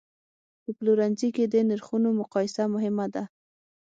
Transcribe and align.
په 0.63 0.69
پلورنځي 0.77 1.29
کې 1.35 1.45
د 1.47 1.55
نرخونو 1.69 2.09
مقایسه 2.21 2.63
مهمه 2.73 3.05
ده. 3.13 3.23